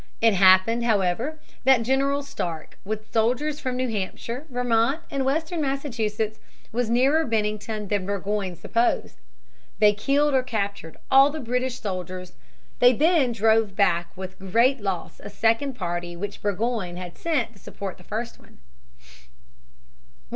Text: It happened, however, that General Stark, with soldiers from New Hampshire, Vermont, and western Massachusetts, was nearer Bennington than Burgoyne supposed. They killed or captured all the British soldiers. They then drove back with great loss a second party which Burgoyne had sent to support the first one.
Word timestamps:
It 0.19 0.33
happened, 0.33 0.83
however, 0.83 1.37
that 1.63 1.83
General 1.83 2.23
Stark, 2.23 2.79
with 2.83 3.13
soldiers 3.13 3.59
from 3.59 3.75
New 3.75 3.87
Hampshire, 3.87 4.47
Vermont, 4.49 5.01
and 5.11 5.23
western 5.23 5.61
Massachusetts, 5.61 6.39
was 6.71 6.89
nearer 6.89 7.23
Bennington 7.23 7.87
than 7.87 8.07
Burgoyne 8.07 8.55
supposed. 8.55 9.17
They 9.77 9.93
killed 9.93 10.33
or 10.33 10.41
captured 10.41 10.97
all 11.11 11.29
the 11.29 11.39
British 11.39 11.79
soldiers. 11.79 12.33
They 12.79 12.93
then 12.93 13.31
drove 13.31 13.75
back 13.75 14.09
with 14.17 14.39
great 14.39 14.81
loss 14.81 15.19
a 15.23 15.29
second 15.29 15.75
party 15.75 16.15
which 16.15 16.41
Burgoyne 16.41 16.97
had 16.97 17.15
sent 17.15 17.53
to 17.53 17.59
support 17.59 17.99
the 17.99 18.03
first 18.03 18.39
one. 18.39 18.57